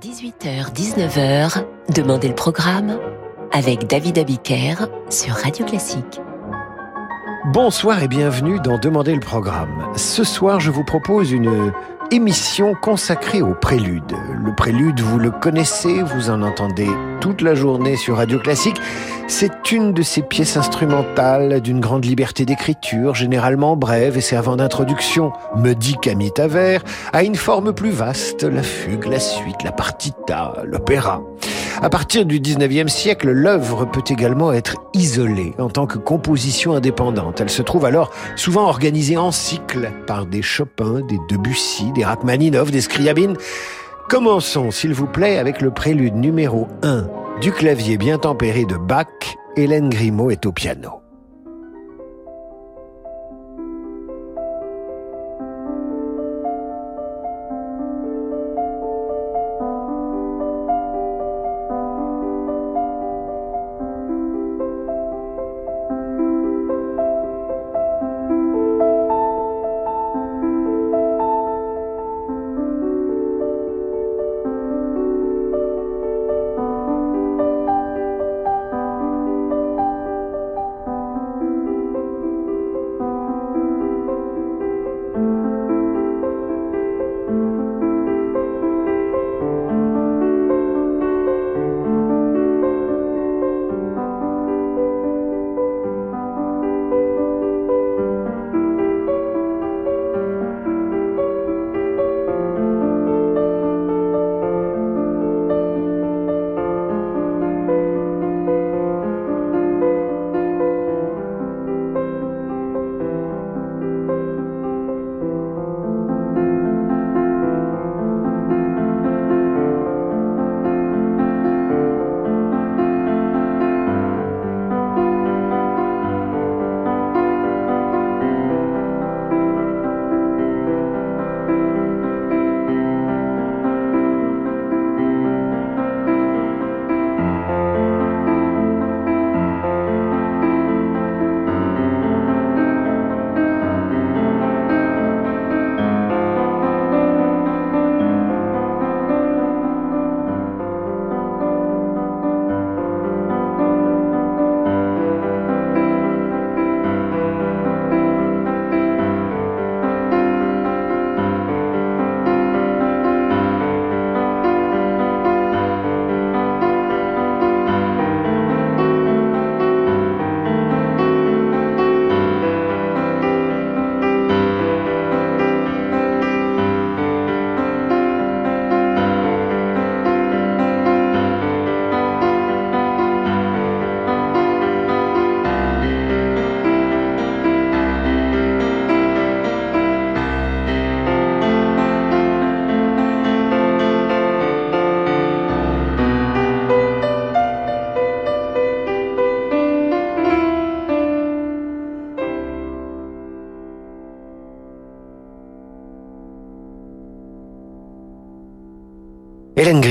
18h-19h, 0.00 1.64
Demandez 1.94 2.28
le 2.28 2.34
programme 2.34 2.98
avec 3.52 3.86
David 3.86 4.18
Abiker 4.18 4.74
sur 5.08 5.34
Radio 5.34 5.64
Classique. 5.64 6.20
Bonsoir 7.46 8.02
et 8.02 8.08
bienvenue 8.08 8.60
dans 8.60 8.78
Demandez 8.78 9.14
le 9.14 9.20
programme. 9.20 9.90
Ce 9.96 10.22
soir, 10.22 10.60
je 10.60 10.70
vous 10.70 10.84
propose 10.84 11.32
une 11.32 11.72
émission 12.10 12.74
consacrée 12.74 13.42
au 13.42 13.54
prélude. 13.54 14.14
Le 14.44 14.54
prélude, 14.54 15.00
vous 15.00 15.18
le 15.18 15.30
connaissez, 15.30 16.02
vous 16.02 16.30
en 16.30 16.42
entendez 16.42 16.88
toute 17.20 17.40
la 17.40 17.54
journée 17.54 17.96
sur 17.96 18.16
Radio 18.16 18.38
Classique. 18.38 18.76
C'est 19.28 19.72
une 19.72 19.92
de 19.92 20.02
ces 20.02 20.22
pièces 20.22 20.56
instrumentales 20.56 21.60
d'une 21.60 21.80
grande 21.80 22.04
liberté 22.04 22.44
d'écriture, 22.44 23.14
généralement 23.14 23.76
brève 23.76 24.16
et 24.16 24.20
servant 24.20 24.56
d'introduction, 24.56 25.32
me 25.56 25.74
dit 25.74 25.96
Camille 26.00 26.32
Tavert, 26.32 26.82
à 27.12 27.24
une 27.24 27.36
forme 27.36 27.72
plus 27.72 27.90
vaste, 27.90 28.44
la 28.44 28.62
fugue, 28.62 29.06
la 29.06 29.20
suite, 29.20 29.62
la 29.64 29.72
partita, 29.72 30.54
l'opéra. 30.64 31.22
À 31.82 31.90
partir 31.90 32.24
du 32.24 32.40
19e 32.40 32.88
siècle, 32.88 33.30
l'œuvre 33.30 33.84
peut 33.84 34.04
également 34.08 34.52
être 34.52 34.76
isolée 34.94 35.52
en 35.58 35.68
tant 35.68 35.86
que 35.86 35.98
composition 35.98 36.72
indépendante. 36.72 37.40
Elle 37.40 37.50
se 37.50 37.62
trouve 37.62 37.84
alors 37.84 38.10
souvent 38.34 38.66
organisée 38.66 39.16
en 39.16 39.30
cycle 39.30 39.90
par 40.06 40.26
des 40.26 40.42
Chopin, 40.42 41.00
des 41.06 41.18
Debussy, 41.28 41.92
des 41.92 42.04
Rachmaninoff, 42.04 42.70
des 42.70 42.80
Scriabine. 42.80 43.36
Commençons, 44.08 44.70
s'il 44.70 44.94
vous 44.94 45.06
plaît, 45.06 45.38
avec 45.38 45.60
le 45.60 45.70
prélude 45.70 46.16
numéro 46.16 46.68
1 46.82 47.06
du 47.40 47.52
clavier 47.52 47.98
bien 47.98 48.18
tempéré 48.18 48.64
de 48.64 48.76
Bach. 48.76 49.06
Hélène 49.56 49.88
Grimaud 49.88 50.30
est 50.30 50.46
au 50.46 50.52
piano. 50.52 51.05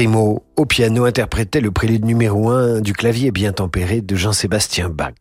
Grimaud, 0.05 0.43
au 0.55 0.66
piano, 0.67 1.05
interprétait 1.05 1.61
le 1.61 1.71
prélude 1.71 2.05
numéro 2.05 2.49
1 2.49 2.81
du 2.81 2.93
clavier 2.93 3.31
bien 3.31 3.53
tempéré 3.53 4.01
de 4.01 4.16
Jean-Sébastien 4.16 4.88
Bach. 4.88 5.16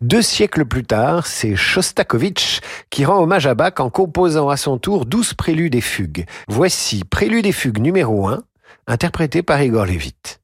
Deux 0.00 0.20
siècles 0.20 0.64
plus 0.64 0.82
tard, 0.82 1.28
c'est 1.28 1.54
Shostakovich 1.54 2.60
qui 2.90 3.04
rend 3.04 3.22
hommage 3.22 3.46
à 3.46 3.54
Bach 3.54 3.74
en 3.78 3.88
composant 3.88 4.48
à 4.48 4.56
son 4.56 4.78
tour 4.78 5.06
douze 5.06 5.32
préludes 5.32 5.76
et 5.76 5.80
fugues. 5.80 6.26
Voici 6.48 7.04
Prélude 7.04 7.46
et 7.46 7.52
fugue 7.52 7.78
numéro 7.78 8.26
1, 8.26 8.42
interprété 8.88 9.44
par 9.44 9.62
Igor 9.62 9.86
Levit. 9.86 10.40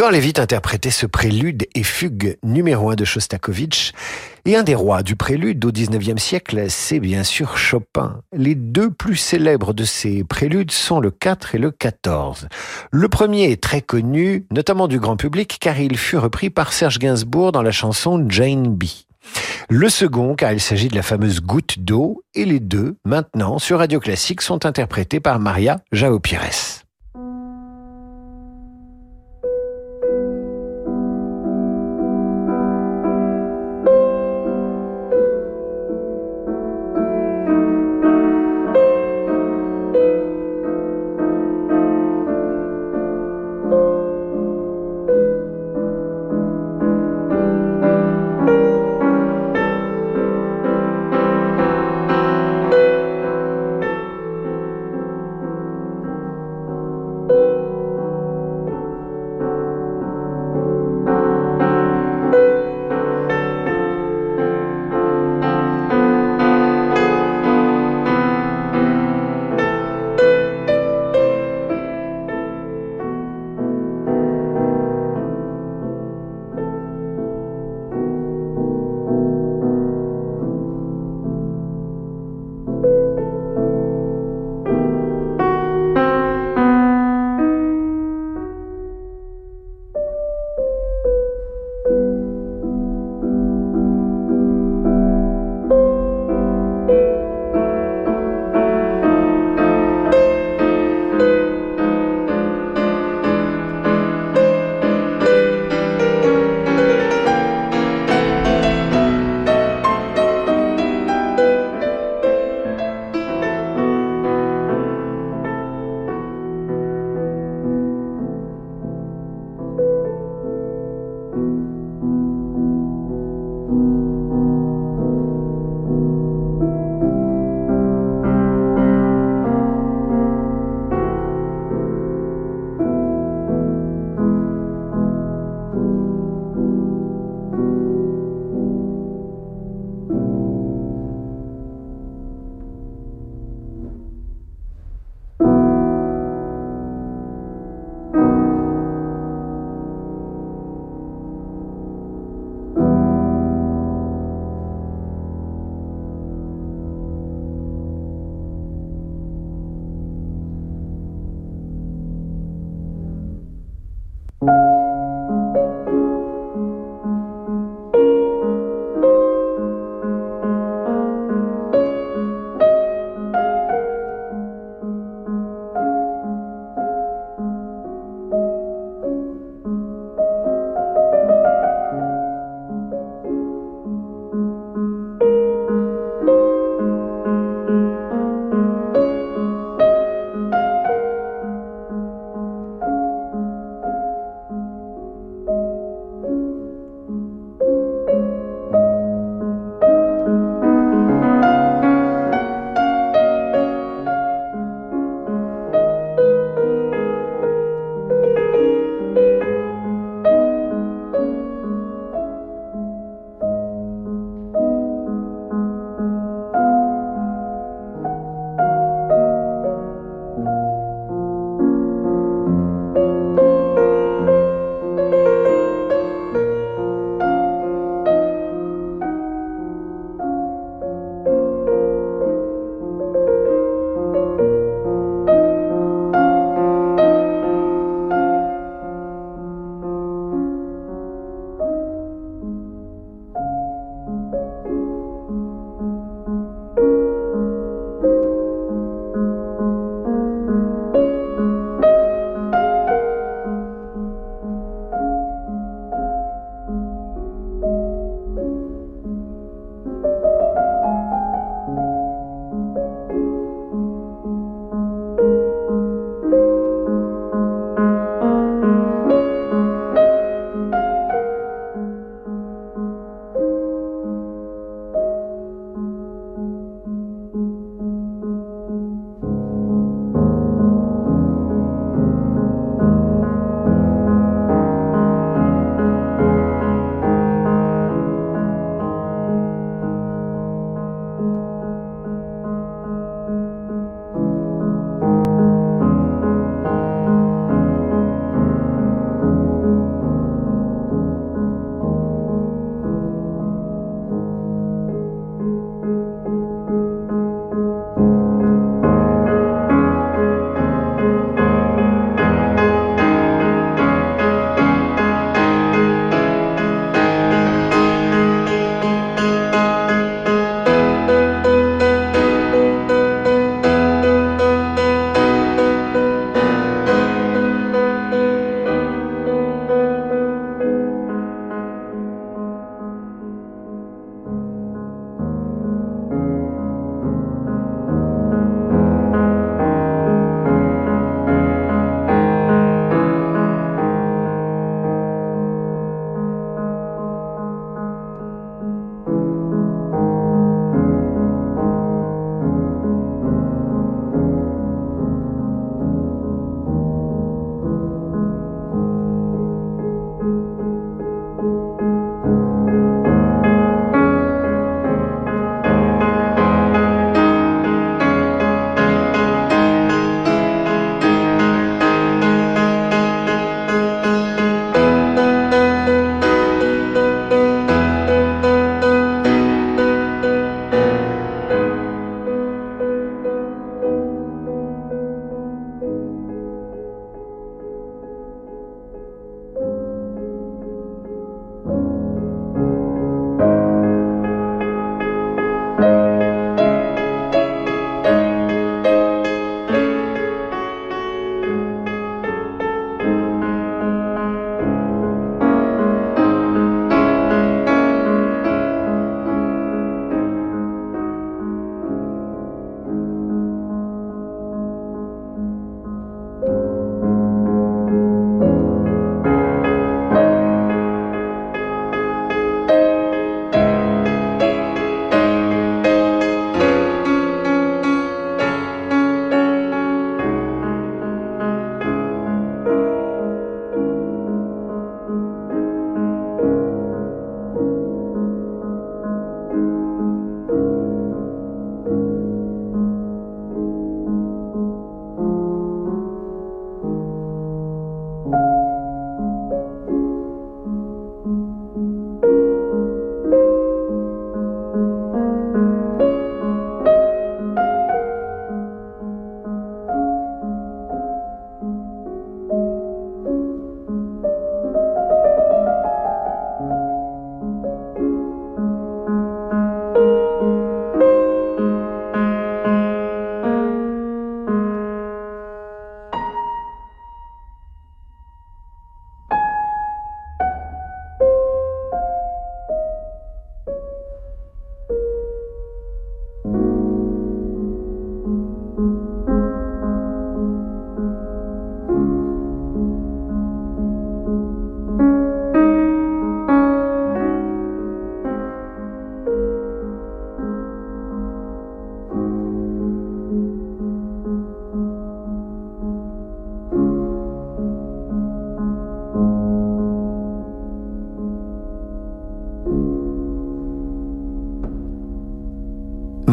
Igor 0.00 0.12
Levit 0.12 0.32
interprétait 0.38 0.90
ce 0.90 1.04
prélude 1.04 1.66
et 1.74 1.82
fugue 1.82 2.38
numéro 2.42 2.88
un 2.88 2.94
de 2.94 3.04
Shostakovich. 3.04 3.92
Et 4.46 4.56
un 4.56 4.62
des 4.62 4.74
rois 4.74 5.02
du 5.02 5.14
prélude 5.14 5.62
au 5.62 5.70
XIXe 5.70 6.16
siècle, 6.16 6.70
c'est 6.70 7.00
bien 7.00 7.22
sûr 7.22 7.58
Chopin. 7.58 8.22
Les 8.34 8.54
deux 8.54 8.90
plus 8.90 9.16
célèbres 9.16 9.74
de 9.74 9.84
ces 9.84 10.24
préludes 10.24 10.70
sont 10.70 11.00
le 11.00 11.10
4 11.10 11.54
et 11.54 11.58
le 11.58 11.70
14. 11.70 12.48
Le 12.90 13.08
premier 13.10 13.52
est 13.52 13.62
très 13.62 13.82
connu, 13.82 14.46
notamment 14.50 14.88
du 14.88 14.98
grand 14.98 15.18
public, 15.18 15.58
car 15.60 15.78
il 15.78 15.98
fut 15.98 16.16
repris 16.16 16.48
par 16.48 16.72
Serge 16.72 16.98
Gainsbourg 16.98 17.52
dans 17.52 17.60
la 17.60 17.70
chanson 17.70 18.24
Jane 18.26 18.74
Bee. 18.74 19.06
Le 19.68 19.90
second, 19.90 20.34
car 20.34 20.54
il 20.54 20.60
s'agit 20.60 20.88
de 20.88 20.96
la 20.96 21.02
fameuse 21.02 21.42
goutte 21.42 21.78
d'eau, 21.78 22.22
et 22.34 22.46
les 22.46 22.60
deux, 22.60 22.96
maintenant, 23.04 23.58
sur 23.58 23.80
Radio 23.80 24.00
Classique, 24.00 24.40
sont 24.40 24.64
interprétés 24.64 25.20
par 25.20 25.38
Maria 25.40 25.82
Jao 25.92 26.18
Pires. 26.20 26.79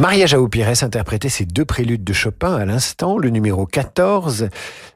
Maria 0.07 0.25
Jao 0.25 0.47
Pires 0.47 0.83
interprétait 0.83 1.27
ces 1.27 1.43
deux 1.43 1.65
préludes 1.65 2.05
de 2.05 2.13
Chopin 2.13 2.55
à 2.55 2.63
l'instant, 2.63 3.17
le 3.17 3.29
numéro 3.29 3.65
14, 3.65 4.47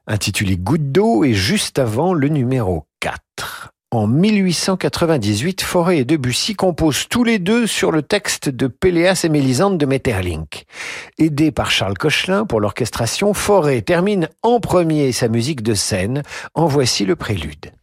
intitulé 0.07 0.55
Goutte 0.55 0.93
d'eau, 0.93 1.25
et 1.25 1.33
juste 1.33 1.79
avant 1.79 2.13
le 2.13 2.29
numéro 2.29 2.85
4. 3.01 3.73
En 3.91 4.07
1898, 4.07 5.63
Fauré 5.63 5.97
et 5.97 6.05
Debussy 6.05 6.55
composent 6.55 7.09
tous 7.09 7.25
les 7.25 7.39
deux 7.39 7.67
sur 7.67 7.91
le 7.91 8.03
texte 8.03 8.47
de 8.47 8.67
Péléas 8.67 9.25
et 9.25 9.29
Mélisande 9.29 9.77
de 9.77 9.85
Metterlink. 9.85 10.63
Aidé 11.17 11.51
par 11.51 11.71
Charles 11.71 11.97
Cochelin 11.97 12.45
pour 12.45 12.61
l'orchestration, 12.61 13.33
Fauré 13.33 13.81
termine 13.81 14.29
en 14.43 14.61
premier 14.61 15.11
sa 15.11 15.27
musique 15.27 15.61
de 15.61 15.73
scène. 15.73 16.23
En 16.53 16.67
voici 16.67 17.03
le 17.03 17.17
prélude. 17.17 17.73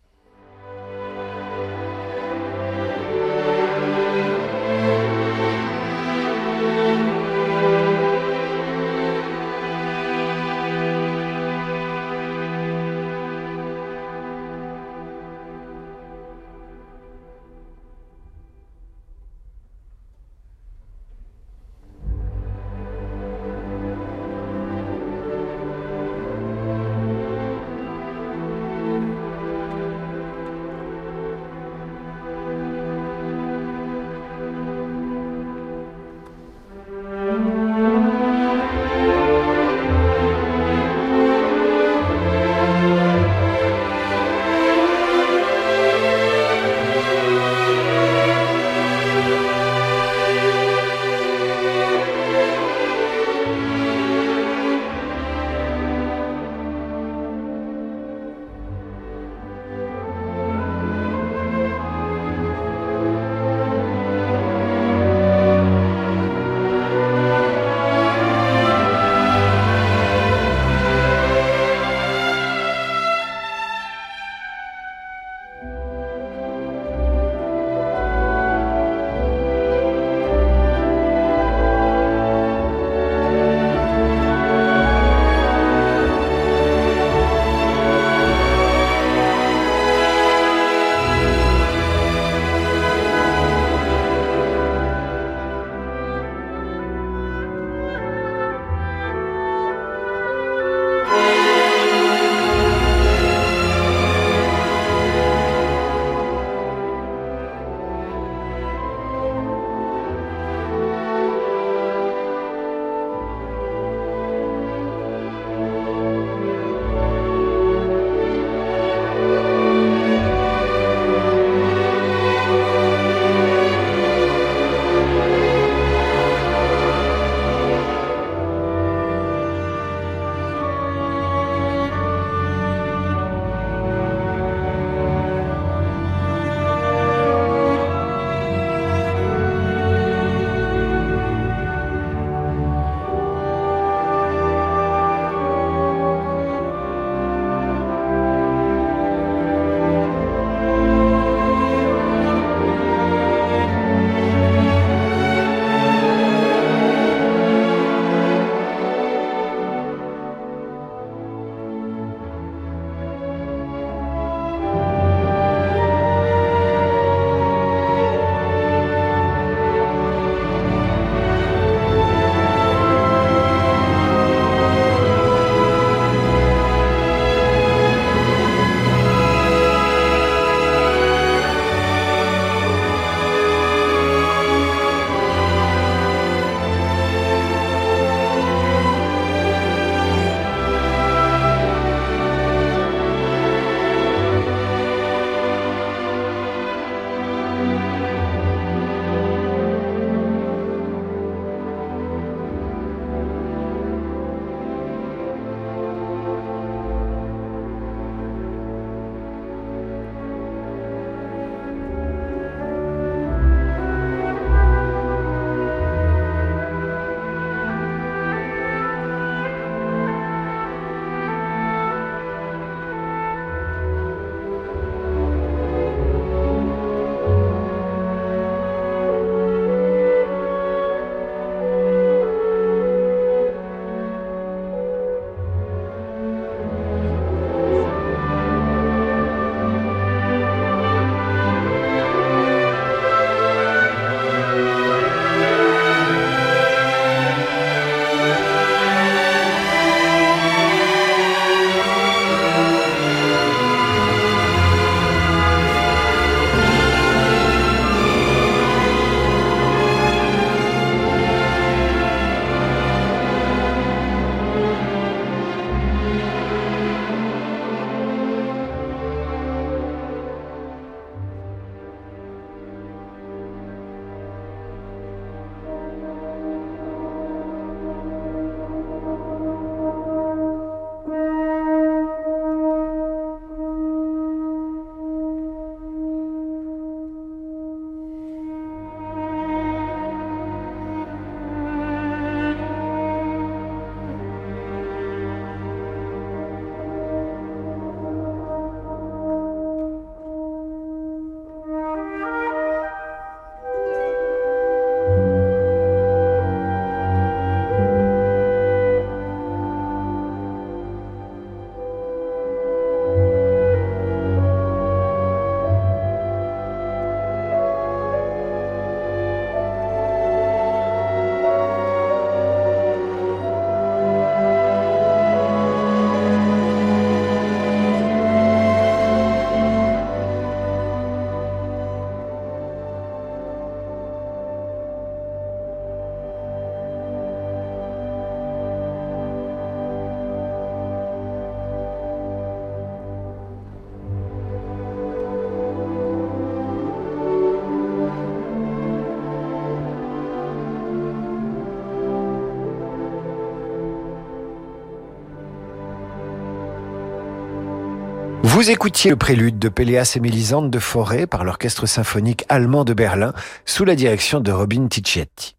Vous 358.59 358.73
écoutiez 358.73 359.09
le 359.09 359.17
prélude 359.17 359.61
de 359.61 359.69
Péléas 359.69 360.15
et 360.17 360.19
Mélisande 360.19 360.69
de 360.69 360.81
Forêt 360.81 361.29
par 361.29 361.45
l'orchestre 361.45 361.87
symphonique 361.87 362.45
allemand 362.49 362.85
de 362.85 362.93
Berlin 362.93 363.33
sous 363.65 363.85
la 363.85 363.95
direction 363.95 364.41
de 364.41 364.51
Robin 364.51 364.89
Ticchetti. 364.89 365.55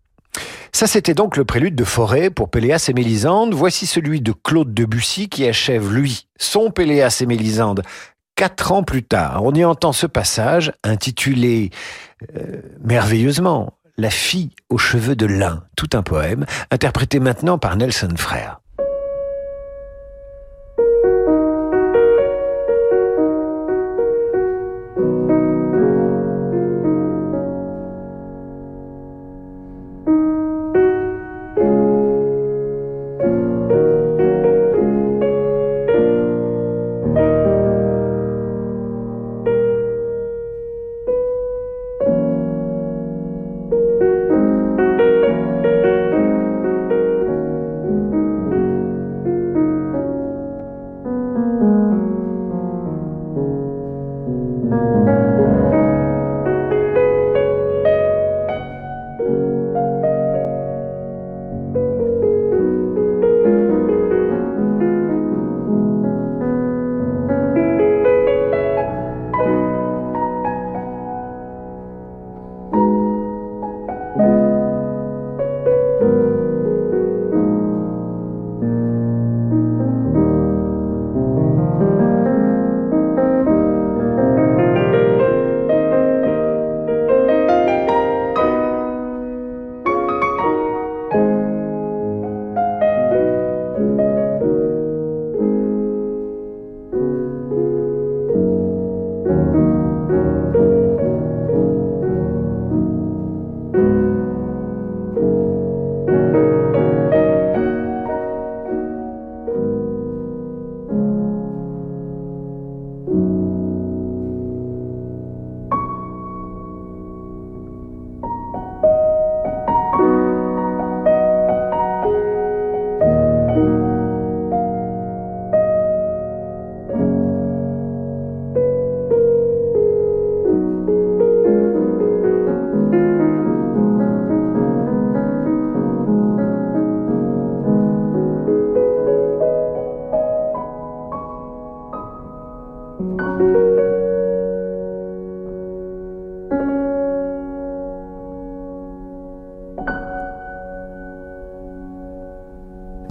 Ça, 0.74 0.86
c'était 0.86 1.14
donc 1.14 1.38
le 1.38 1.46
prélude 1.46 1.76
de 1.76 1.86
Forêt 1.86 2.30
pour 2.30 2.50
Péléas 2.50 2.88
et 2.90 2.94
Mélisande. 2.94 3.54
Voici 3.54 3.86
celui 3.86 4.20
de 4.20 4.34
Claude 4.34 4.74
Debussy 4.74 5.30
qui 5.30 5.48
achève, 5.48 5.94
lui, 5.94 6.28
son 6.38 6.72
Péléas 6.72 7.20
et 7.22 7.26
Mélisande 7.26 7.84
quatre 8.36 8.74
ans 8.74 8.84
plus 8.84 9.04
tard. 9.04 9.46
On 9.46 9.54
y 9.54 9.64
entend 9.64 9.94
ce 9.94 10.06
passage 10.06 10.74
intitulé 10.84 11.70
euh, 12.36 12.62
merveilleusement 12.84 13.78
La 13.98 14.10
fille 14.10 14.52
aux 14.68 14.78
cheveux 14.78 15.16
de 15.16 15.26
lin, 15.26 15.64
tout 15.78 15.92
un 15.94 16.04
poème, 16.04 16.46
interprété 16.70 17.22
maintenant 17.22 17.58
par 17.58 17.78
Nelson 17.78 18.14
Frère. 18.18 18.60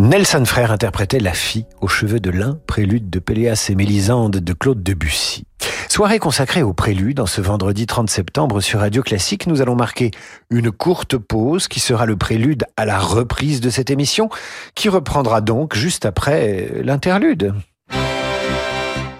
Nelson 0.09 0.47
Frère 0.47 0.73
interprétait 0.73 1.21
La 1.21 1.35
fille 1.35 1.67
aux 1.83 1.87
cheveux 1.87 2.19
de 2.19 2.31
lin, 2.31 2.59
prélude 2.67 3.11
de 3.11 3.19
Péléas 3.19 3.67
et 3.69 3.75
Mélisande 3.75 4.39
de 4.39 4.53
Claude 4.55 4.83
Debussy. 4.83 5.45
Soirée 5.91 6.19
consacrée 6.19 6.63
au 6.63 6.73
prélude 6.73 7.21
en 7.21 7.27
ce 7.27 7.43
vendredi 7.43 7.85
30 7.85 8.09
septembre 8.09 8.63
sur 8.63 8.81
Radio 8.81 9.03
Classique. 9.03 9.47
Nous 9.47 9.61
allons 9.61 9.77
marquer 9.77 10.13
une 10.49 10.71
courte 10.71 11.19
pause 11.19 11.69
qui 11.69 11.79
sera 11.79 12.07
le 12.07 12.17
prélude 12.17 12.65
à 12.79 12.87
la 12.87 12.99
reprise 12.99 13.61
de 13.61 13.69
cette 13.69 13.91
émission 13.91 14.31
qui 14.75 14.89
reprendra 14.89 15.43
donc 15.43 15.77
juste 15.77 16.07
après 16.07 16.81
l'interlude. 16.83 17.53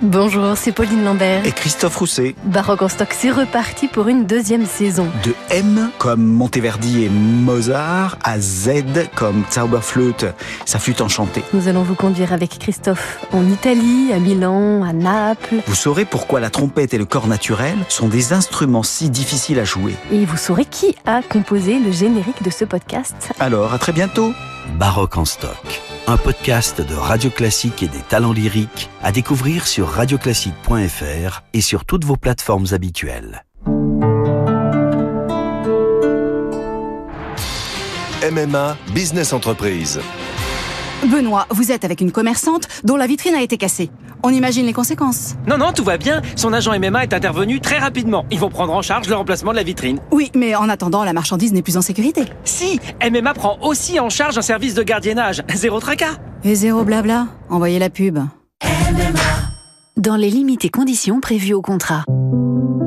Bonjour, 0.01 0.57
c'est 0.57 0.71
Pauline 0.71 1.05
Lambert. 1.05 1.45
Et 1.45 1.51
Christophe 1.51 1.97
Rousset. 1.97 2.37
Baroque 2.45 2.83
en 2.83 2.89
stock, 2.89 3.09
c'est 3.11 3.33
reparti 3.33 3.89
pour 3.89 4.07
une 4.07 4.27
deuxième 4.27 4.65
saison. 4.65 5.09
De 5.25 5.35
M 5.51 5.91
comme 5.99 6.23
Monteverdi 6.23 7.03
et 7.03 7.09
Mozart 7.09 8.17
à 8.23 8.39
Z 8.39 8.71
comme 9.17 9.43
Zauberflöte, 9.51 10.27
sa 10.67 10.79
flûte 10.79 11.01
enchantée. 11.01 11.43
Nous 11.53 11.67
allons 11.67 11.83
vous 11.83 11.97
conduire 11.97 12.33
avec 12.33 12.61
Christophe 12.61 13.19
en 13.33 13.45
Italie, 13.51 14.13
à 14.15 14.21
Milan, 14.21 14.85
à 14.85 14.93
Naples. 14.93 15.57
Vous 15.67 15.75
saurez 15.75 16.05
pourquoi 16.05 16.39
la 16.39 16.51
trompette 16.51 16.95
et 16.95 16.99
le 16.99 17.05
corps 17.05 17.27
naturel 17.27 17.77
sont 17.89 18.07
des 18.07 18.33
instruments 18.33 18.85
si 18.85 19.11
difficiles 19.11 19.59
à 19.59 19.65
jouer. 19.65 19.97
Et 20.13 20.25
vous 20.25 20.37
saurez 20.37 20.65
qui 20.65 20.95
a 21.07 21.23
composé 21.23 21.81
le 21.81 21.91
générique 21.91 22.45
de 22.45 22.51
ce 22.51 22.65
podcast. 22.65 23.33
Alors, 23.41 23.75
à 23.75 23.79
très 23.79 23.93
bientôt. 23.93 24.33
Baroque 24.79 25.17
en 25.17 25.25
stock 25.25 25.83
un 26.09 26.17
podcast 26.17 26.81
de 26.81 26.95
Radio 26.95 27.29
Classique 27.29 27.83
et 27.83 27.87
des 27.87 28.01
talents 28.01 28.33
lyriques 28.33 28.89
à 29.03 29.13
découvrir 29.13 29.67
sur 29.67 29.88
radioclassique.fr 29.89 31.43
et 31.55 31.61
sur 31.61 31.85
toutes 31.85 32.05
vos 32.05 32.17
plateformes 32.17 32.67
habituelles. 32.73 33.45
MMA 38.31 38.77
Business 38.93 39.33
Entreprise. 39.33 40.01
Benoît, 41.07 41.47
vous 41.51 41.71
êtes 41.71 41.85
avec 41.85 42.01
une 42.01 42.11
commerçante 42.13 42.69
dont 42.85 42.97
la 42.97 43.07
vitrine 43.07 43.35
a 43.35 43.43
été 43.43 43.57
cassée. 43.57 43.91
On 44.25 44.31
imagine 44.31 44.67
les 44.67 44.73
conséquences. 44.73 45.37
Non, 45.47 45.57
non, 45.57 45.73
tout 45.73 45.85
va 45.85 45.97
bien. 45.97 46.23
Son 46.35 46.53
agent 46.53 46.77
MMA 46.79 47.05
est 47.05 47.15
intervenu 47.15 47.61
très 47.61 47.79
rapidement. 47.79 48.27
Ils 48.33 48.41
vont 48.41 48.51
prendre 48.51 48.73
en 48.75 48.83
charge 48.83 49.09
le 49.09 49.15
remplacement 49.15 49.53
de 49.53 49.57
la 49.57 49.63
vitrine. 49.63 50.01
Oui, 50.11 50.33
mais 50.35 50.57
en 50.57 50.69
attendant, 50.69 51.05
la 51.05 51.13
marchandise 51.13 51.53
n'est 51.53 51.63
plus 51.63 51.77
en 51.77 51.83
sécurité. 51.83 52.25
Si, 52.43 52.81
MMA 53.09 53.33
prend 53.35 53.59
aussi 53.63 54.01
en 54.01 54.11
charge 54.11 54.37
un 54.37 54.43
service 54.43 54.75
de 54.75 54.83
gardiennage. 54.83 55.45
Zéro 55.55 55.79
tracas. 55.79 56.17
Et 56.43 56.57
zéro 56.57 56.83
blabla. 56.83 57.29
Envoyez 57.49 57.79
la 57.79 57.91
pub. 57.91 58.19
MMA. 58.65 59.48
Dans 59.99 60.15
les 60.15 60.31
limites 60.31 60.65
et 60.65 60.69
conditions 60.69 61.19
prévues 61.19 61.55
au 61.55 61.61
contrat. 61.61 62.05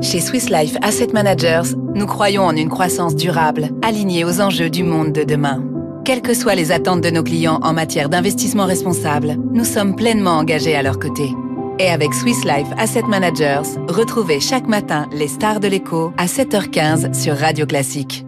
Chez 0.00 0.18
Swiss 0.18 0.48
Life 0.48 0.78
Asset 0.80 1.08
Managers, 1.12 1.76
nous 1.94 2.06
croyons 2.06 2.44
en 2.44 2.56
une 2.56 2.70
croissance 2.70 3.14
durable, 3.14 3.68
alignée 3.82 4.24
aux 4.24 4.40
enjeux 4.40 4.70
du 4.70 4.82
monde 4.82 5.12
de 5.12 5.22
demain. 5.22 5.62
Quelles 6.06 6.22
que 6.22 6.32
soient 6.32 6.54
les 6.54 6.72
attentes 6.72 7.02
de 7.02 7.10
nos 7.10 7.22
clients 7.22 7.60
en 7.62 7.74
matière 7.74 8.08
d'investissement 8.08 8.64
responsable, 8.64 9.36
nous 9.52 9.64
sommes 9.64 9.94
pleinement 9.94 10.38
engagés 10.38 10.74
à 10.74 10.82
leur 10.82 10.98
côté. 10.98 11.34
Et 11.78 11.88
avec 11.88 12.14
Swiss 12.14 12.46
Life 12.46 12.68
Asset 12.78 13.02
Managers, 13.02 13.78
retrouvez 13.88 14.40
chaque 14.40 14.66
matin 14.66 15.06
les 15.12 15.28
stars 15.28 15.60
de 15.60 15.68
l'écho 15.68 16.14
à 16.16 16.24
7h15 16.24 17.12
sur 17.12 17.36
Radio 17.36 17.66
Classique. 17.66 18.24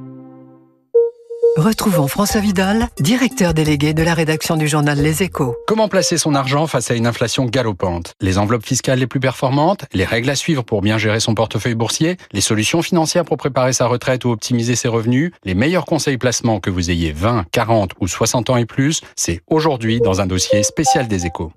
Retrouvons 1.57 2.09
François 2.09 2.41
Vidal, 2.41 2.89
directeur 2.99 3.55
délégué 3.55 3.95
de 3.95 4.03
la 4.03 4.13
rédaction 4.13 4.57
du 4.57 4.67
journal 4.67 4.99
Les 4.99 5.23
Échos. 5.23 5.55
Comment 5.69 5.87
placer 5.87 6.19
son 6.19 6.35
argent 6.35 6.67
face 6.67 6.91
à 6.91 6.95
une 6.95 7.07
inflation 7.07 7.45
galopante? 7.45 8.15
Les 8.21 8.39
enveloppes 8.39 8.67
fiscales 8.67 8.99
les 8.99 9.07
plus 9.07 9.21
performantes, 9.21 9.85
les 9.93 10.05
règles 10.05 10.31
à 10.31 10.35
suivre 10.35 10.65
pour 10.65 10.83
bien 10.83 10.99
gérer 10.99 11.21
son 11.21 11.37
portefeuille 11.37 11.77
boursier, 11.77 12.17
les 12.33 12.41
solutions 12.41 12.83
financières 12.83 13.25
pour 13.25 13.37
préparer 13.37 13.73
sa 13.73 13.87
retraite 13.87 14.25
ou 14.25 14.31
optimiser 14.31 14.75
ses 14.75 14.89
revenus, 14.89 15.31
les 15.45 15.55
meilleurs 15.55 15.87
conseils 15.87 16.19
placement 16.19 16.59
que 16.59 16.71
vous 16.71 16.91
ayez 16.91 17.13
20, 17.13 17.45
40 17.53 17.93
ou 18.01 18.09
60 18.09 18.51
ans 18.51 18.57
et 18.57 18.67
plus, 18.67 19.03
c'est 19.15 19.41
aujourd'hui 19.47 20.01
dans 20.01 20.21
un 20.21 20.27
dossier 20.27 20.65
spécial 20.65 21.07
des 21.07 21.25
Échos. 21.25 21.53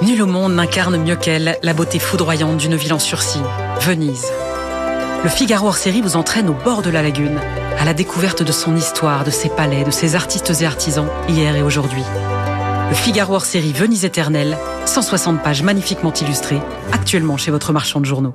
Nul 0.00 0.22
au 0.22 0.26
monde 0.26 0.54
n'incarne 0.54 0.96
mieux 0.96 1.16
qu'elle 1.16 1.58
la 1.62 1.74
beauté 1.74 1.98
foudroyante 1.98 2.56
d'une 2.56 2.76
ville 2.76 2.94
en 2.94 2.98
sursis, 2.98 3.42
Venise. 3.82 4.32
Le 5.26 5.30
Figaro 5.30 5.66
hors 5.66 5.76
série 5.76 6.02
vous 6.02 6.14
entraîne 6.14 6.48
au 6.48 6.52
bord 6.52 6.82
de 6.82 6.88
la 6.88 7.02
lagune 7.02 7.40
à 7.80 7.84
la 7.84 7.94
découverte 7.94 8.44
de 8.44 8.52
son 8.52 8.76
histoire, 8.76 9.24
de 9.24 9.32
ses 9.32 9.48
palais, 9.48 9.82
de 9.82 9.90
ses 9.90 10.14
artistes 10.14 10.52
et 10.60 10.64
artisans, 10.64 11.08
hier 11.28 11.56
et 11.56 11.62
aujourd'hui. 11.62 12.04
Le 12.88 12.94
Figaro 12.94 13.34
hors 13.34 13.44
série 13.44 13.72
Venise 13.72 14.04
éternelle, 14.04 14.56
160 14.84 15.42
pages 15.42 15.64
magnifiquement 15.64 16.12
illustrées, 16.12 16.60
actuellement 16.92 17.36
chez 17.36 17.50
votre 17.50 17.72
marchand 17.72 17.98
de 17.98 18.04
journaux. 18.04 18.34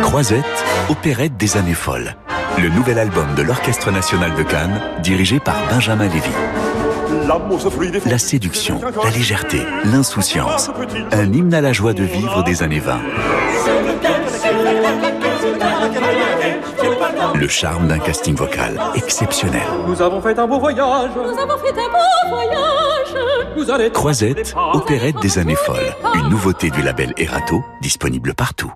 Croisette, 0.00 0.64
opérette 0.88 1.36
des 1.36 1.58
années 1.58 1.74
folles. 1.74 2.16
Le 2.56 2.70
nouvel 2.70 2.98
album 2.98 3.34
de 3.36 3.42
l'Orchestre 3.42 3.90
national 3.90 4.34
de 4.34 4.42
Cannes, 4.42 4.80
dirigé 5.02 5.38
par 5.38 5.56
Benjamin 5.68 6.08
Lévy. 6.08 6.30
La 8.06 8.16
séduction, 8.16 8.80
la 9.04 9.10
légèreté, 9.10 9.60
l'insouciance. 9.84 10.70
Un 11.12 11.30
hymne 11.30 11.52
à 11.52 11.60
la 11.60 11.74
joie 11.74 11.92
de 11.92 12.04
vivre 12.04 12.42
des 12.42 12.62
années 12.62 12.80
20. 12.80 13.00
Le 17.34 17.48
charme 17.48 17.88
d'un 17.88 17.98
casting 17.98 18.34
vocal 18.34 18.78
exceptionnel. 18.94 19.62
Nous 19.86 20.02
avons 20.02 20.20
fait 20.20 20.38
un 20.38 20.46
beau 20.46 20.58
voyage. 20.58 21.10
Nous 21.16 21.38
avons 21.38 21.58
fait 21.58 21.70
un 21.70 21.88
beau 21.88 22.28
voyage. 22.34 23.14
Vous 23.56 23.70
allez 23.70 23.90
Croisette, 23.90 24.54
opérette 24.74 25.18
des 25.20 25.38
années 25.38 25.54
folles. 25.56 25.94
Une 26.14 26.28
nouveauté 26.28 26.70
du 26.70 26.82
label 26.82 27.12
Erato, 27.16 27.62
disponible 27.80 28.34
partout. 28.34 28.72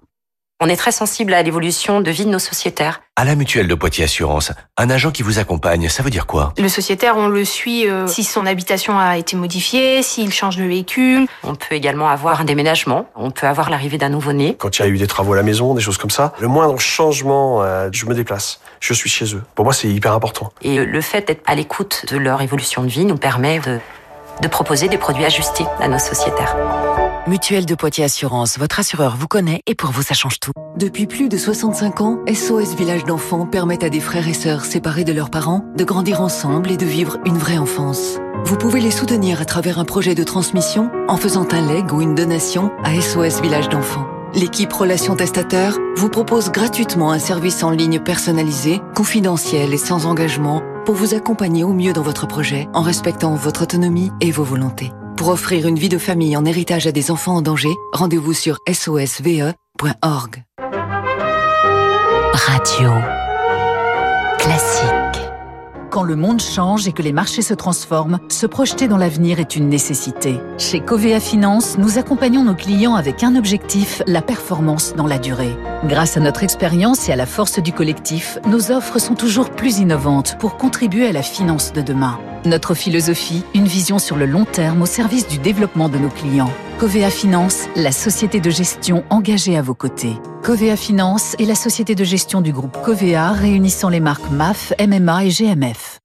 On 0.61 0.69
est 0.69 0.77
très 0.77 0.93
sensible 0.93 1.35
à 1.35 1.43
l'évolution 1.43 2.01
de 2.01 2.11
vie 2.13 2.25
de 2.25 2.31
nos 2.31 2.39
sociétaires. 2.39 3.03
À 3.17 3.25
la 3.25 3.35
mutuelle 3.35 3.67
de 3.67 3.75
Poitiers 3.75 4.05
Assurance, 4.05 4.53
un 4.77 4.89
agent 4.89 5.11
qui 5.11 5.25
vous 5.25 5.41
accompagne, 5.41 5.89
ça 5.89 6.05
veut 6.05 6.11
dire 6.11 6.27
quoi? 6.27 6.55
Le 6.59 6.69
sociétaire, 6.69 7.17
on 7.17 7.27
le 7.27 7.45
suit 7.45 7.89
euh, 7.89 8.07
si 8.07 8.23
son 8.23 8.47
habitation 8.47 8.97
a 8.97 9.19
été 9.19 9.37
modifiée, 9.37 10.03
s'il 10.05 10.33
change 10.33 10.57
de 10.57 10.63
véhicule. 10.63 11.27
On 11.43 11.57
peut 11.57 11.75
également 11.75 12.09
avoir 12.09 12.41
un 12.41 12.45
déménagement, 12.45 13.09
on 13.17 13.33
peut 13.33 13.49
avoir 13.49 13.69
l'arrivée 13.69 13.99
d'un 13.99 14.11
nouveau-né. 14.11 14.57
Quand 14.57 14.79
il 14.79 14.83
y 14.83 14.85
a 14.85 14.89
eu 14.89 14.97
des 14.97 15.09
travaux 15.09 15.33
à 15.33 15.37
la 15.37 15.43
maison, 15.43 15.75
des 15.75 15.83
choses 15.83 15.99
comme 15.99 16.11
ça, 16.11 16.33
le 16.39 16.47
moindre 16.47 16.79
changement, 16.79 17.63
euh, 17.63 17.89
je 17.93 18.07
me 18.07 18.15
déplace. 18.15 18.61
Je 18.79 18.95
suis 18.95 19.11
chez 19.11 19.35
eux. 19.35 19.43
Pour 19.57 19.65
moi, 19.65 19.75
c'est 19.75 19.89
hyper 19.89 20.13
important. 20.13 20.53
Et 20.63 20.85
le 20.85 21.01
fait 21.01 21.27
d'être 21.27 21.43
à 21.47 21.57
l'écoute 21.57 22.07
de 22.11 22.17
leur 22.17 22.43
évolution 22.43 22.85
de 22.85 22.89
vie 22.89 23.05
nous 23.05 23.19
permet 23.19 23.59
de, 23.59 23.81
de 24.41 24.49
proposer 24.49 24.89
des 24.89 24.99
produits 24.99 25.25
ajustés 25.25 25.67
à 25.81 25.89
nos 25.89 25.99
sociétaires. 25.99 26.57
Mutuelle 27.27 27.65
de 27.65 27.75
Poitiers 27.75 28.05
Assurance, 28.05 28.59
votre 28.59 28.81
assureur 28.81 29.17
vous 29.19 29.29
connaît 29.29 29.63
et 29.67 29.75
pour 29.75 29.91
vous 29.93 30.03
ça 30.03 30.13
change 30.13 30.39
tout. 30.41 30.53
Depuis 30.79 31.07
plus 31.07 31.31
de 31.31 31.39
65 31.39 32.03
ans, 32.03 32.19
SOS 32.31 32.75
Village 32.75 33.05
d'enfants 33.05 33.47
permet 33.47 33.83
à 33.83 33.89
des 33.89 34.01
frères 34.01 34.29
et 34.29 34.35
sœurs 34.35 34.67
séparés 34.67 35.05
de 35.05 35.13
leurs 35.15 35.31
parents 35.31 35.65
de 35.75 35.85
grandir 35.85 36.21
ensemble 36.21 36.71
et 36.71 36.77
de 36.77 36.85
vivre 36.85 37.17
une 37.25 37.39
vraie 37.39 37.57
enfance. 37.57 38.19
Vous 38.45 38.59
pouvez 38.59 38.83
les 38.83 38.91
soutenir 38.91 39.41
à 39.41 39.47
travers 39.47 39.79
un 39.79 39.87
projet 39.87 40.15
de 40.15 40.23
transmission 40.23 40.91
en 41.09 41.17
faisant 41.17 41.49
un 41.51 41.67
leg 41.67 41.91
ou 41.95 42.03
une 42.03 42.15
donation 42.15 42.71
à 42.85 42.93
SOS 43.01 43.41
Village 43.41 43.71
d'enfants. 43.71 44.07
L'équipe 44.35 44.73
Relations 44.73 45.17
Testateurs 45.17 45.79
vous 45.97 46.11
propose 46.11 46.51
gratuitement 46.51 47.11
un 47.11 47.19
service 47.19 47.63
en 47.63 47.71
ligne 47.71 48.01
personnalisé, 48.01 48.83
confidentiel 48.95 49.73
et 49.73 49.79
sans 49.79 50.05
engagement 50.05 50.63
pour 50.85 50.95
vous 50.95 51.15
accompagner 51.15 51.65
au 51.65 51.73
mieux 51.73 51.95
dans 51.95 52.03
votre 52.03 52.27
projet 52.27 52.69
en 52.75 52.83
respectant 52.83 53.35
votre 53.35 53.63
autonomie 53.63 54.11
et 54.21 54.31
vos 54.31 54.45
volontés. 54.45 54.93
Pour 55.17 55.29
offrir 55.29 55.67
une 55.67 55.79
vie 55.79 55.89
de 55.89 55.99
famille 55.99 56.37
en 56.37 56.45
héritage 56.45 56.87
à 56.87 56.93
des 56.93 57.11
enfants 57.11 57.37
en 57.37 57.43
danger, 57.43 57.73
rendez-vous 57.93 58.33
sur 58.33 58.59
sosve.org. 58.73 60.45
Radio 62.33 62.91
classique. 64.39 64.94
Quand 65.95 66.03
le 66.03 66.17
monde 66.17 66.41
change 66.41 66.89
et 66.89 66.93
que 66.93 67.03
les 67.03 67.13
marchés 67.13 67.41
se 67.41 67.55
transforment, 67.55 68.19
se 68.29 68.47
projeter 68.47 68.89
dans 68.89 68.97
l'avenir 68.97 69.39
est 69.39 69.55
une 69.55 69.69
nécessité. 69.69 70.41
Chez 70.59 70.81
Covea 70.81 71.21
Finance, 71.21 71.79
nous 71.79 71.99
accompagnons 71.99 72.43
nos 72.43 72.57
clients 72.57 72.97
avec 72.97 73.23
un 73.23 73.37
objectif, 73.37 74.03
la 74.09 74.21
performance 74.21 74.97
dans 74.97 75.07
la 75.07 75.19
durée. 75.21 75.57
Grâce 75.85 76.17
à 76.17 76.21
notre 76.21 76.43
expérience 76.43 77.09
et 77.09 77.13
à 77.13 77.17
la 77.17 77.27
force 77.27 77.61
du 77.61 77.73
collectif, 77.73 78.41
nos 78.49 78.73
offres 78.73 78.99
sont 78.99 79.15
toujours 79.15 79.51
plus 79.51 79.79
innovantes 79.79 80.37
pour 80.41 80.57
contribuer 80.57 81.07
à 81.07 81.13
la 81.13 81.23
finance 81.23 81.73
de 81.73 81.81
demain. 81.81 82.19
Notre 82.45 82.75
philosophie, 82.75 83.45
une 83.55 83.67
vision 83.67 84.01
sur 84.01 84.17
le 84.17 84.27
long 84.27 84.47
terme 84.47 84.83
au 84.83 84.87
service 84.87 85.29
du 85.29 85.39
développement 85.39 85.89
de 85.89 85.99
nos 85.99 86.11
clients. 86.11 86.51
Covea 86.79 87.09
Finance, 87.09 87.69
la 87.77 87.93
société 87.93 88.41
de 88.41 88.51
gestion 88.51 89.05
engagée 89.09 89.57
à 89.57 89.63
vos 89.63 89.75
côtés. 89.75 90.15
Covea 90.43 90.77
Finance 90.77 91.37
est 91.39 91.45
la 91.45 91.55
société 91.55 91.95
de 91.95 92.03
gestion 92.03 92.41
du 92.41 92.53
groupe 92.53 92.77
Covea 92.83 93.31
réunissant 93.31 93.89
les 93.89 94.01
marques 94.01 94.29
MAF, 94.33 94.73
MMA 94.81 95.25
et 95.25 95.29
GMF. 95.29 96.01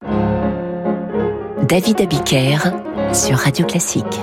David 1.68 2.02
Abiker 2.02 2.60
sur 3.14 3.38
Radio 3.40 3.66
Classique. 3.66 4.20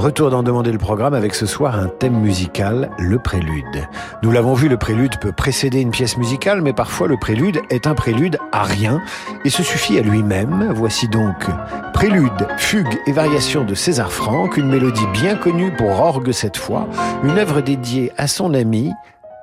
Retour 0.00 0.30
d'en 0.30 0.42
demander 0.42 0.72
le 0.72 0.78
programme 0.78 1.12
avec 1.12 1.34
ce 1.34 1.44
soir 1.44 1.78
un 1.78 1.88
thème 1.88 2.18
musical, 2.18 2.88
le 2.98 3.18
prélude. 3.18 3.86
Nous 4.22 4.30
l'avons 4.30 4.54
vu, 4.54 4.66
le 4.66 4.78
prélude 4.78 5.20
peut 5.20 5.30
précéder 5.30 5.78
une 5.78 5.90
pièce 5.90 6.16
musicale, 6.16 6.62
mais 6.62 6.72
parfois 6.72 7.06
le 7.06 7.18
prélude 7.18 7.60
est 7.68 7.86
un 7.86 7.92
prélude 7.92 8.38
à 8.50 8.62
rien 8.62 9.02
et 9.44 9.50
se 9.50 9.62
suffit 9.62 9.98
à 9.98 10.00
lui-même. 10.00 10.72
Voici 10.74 11.06
donc 11.06 11.50
Prélude, 11.92 12.48
fugue 12.56 12.98
et 13.06 13.12
variation 13.12 13.62
de 13.62 13.74
César 13.74 14.10
Franck, 14.10 14.56
une 14.56 14.70
mélodie 14.70 15.06
bien 15.12 15.36
connue 15.36 15.70
pour 15.76 16.00
orgue 16.00 16.32
cette 16.32 16.56
fois, 16.56 16.88
une 17.22 17.38
œuvre 17.38 17.60
dédiée 17.60 18.10
à 18.16 18.26
son 18.26 18.54
ami 18.54 18.94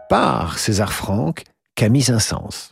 par 0.10 0.58
César 0.58 0.92
Franck, 0.92 1.44
Camille 1.76 2.02
Saint-Saëns. 2.02 2.72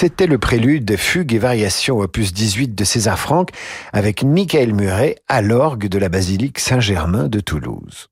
C'était 0.00 0.28
le 0.28 0.38
prélude 0.38 0.96
Fugue 0.96 1.34
et 1.34 1.38
Variation 1.38 1.98
opus 1.98 2.32
18 2.32 2.72
de 2.72 2.84
César 2.84 3.18
Franck 3.18 3.50
avec 3.92 4.22
Michael 4.22 4.72
Muret 4.72 5.16
à 5.26 5.42
l'orgue 5.42 5.88
de 5.88 5.98
la 5.98 6.08
basilique 6.08 6.60
Saint-Germain 6.60 7.26
de 7.26 7.40
Toulouse. 7.40 8.08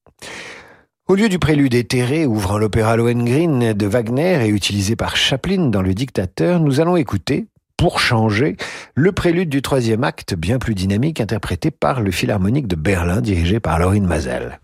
Au 1.06 1.14
lieu 1.14 1.28
du 1.28 1.38
prélude 1.38 1.74
éthéré 1.74 2.26
ouvrant 2.26 2.58
l'opéra 2.58 2.96
Lohengrin 2.96 3.72
de 3.72 3.86
Wagner 3.86 4.46
et 4.46 4.48
utilisé 4.48 4.96
par 4.96 5.16
Chaplin 5.16 5.68
dans 5.68 5.80
Le 5.80 5.94
Dictateur, 5.94 6.58
nous 6.58 6.80
allons 6.80 6.96
écouter, 6.96 7.46
pour 7.76 8.00
changer, 8.00 8.56
le 8.96 9.12
prélude 9.12 9.48
du 9.48 9.62
troisième 9.62 10.02
acte 10.02 10.34
bien 10.34 10.58
plus 10.58 10.74
dynamique 10.74 11.20
interprété 11.20 11.70
par 11.70 12.00
le 12.00 12.10
Philharmonique 12.10 12.66
de 12.66 12.74
Berlin 12.74 13.20
dirigé 13.20 13.60
par 13.60 13.78
Laurine 13.78 14.08
Mazel. 14.08 14.58